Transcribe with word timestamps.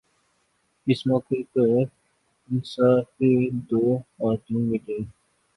اس 0.87 0.99
موقع 1.07 1.41
پر 1.53 1.69
انصار 2.49 3.01
کے 3.17 3.31
دو 3.69 3.83
آدمی 4.29 4.61
ملے 4.61 4.97